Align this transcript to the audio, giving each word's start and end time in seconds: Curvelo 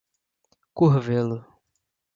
Curvelo 0.77 1.39